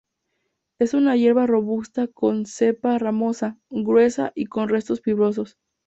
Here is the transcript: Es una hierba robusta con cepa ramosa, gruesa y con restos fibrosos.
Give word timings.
Es 0.79 0.95
una 0.95 1.15
hierba 1.15 1.45
robusta 1.45 2.07
con 2.07 2.47
cepa 2.47 2.97
ramosa, 2.97 3.59
gruesa 3.69 4.31
y 4.33 4.45
con 4.47 4.67
restos 4.67 4.99
fibrosos. 4.99 5.59